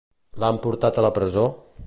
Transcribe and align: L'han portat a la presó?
L'han 0.43 0.57
portat 0.63 0.99
a 0.99 1.05
la 1.09 1.13
presó? 1.19 1.47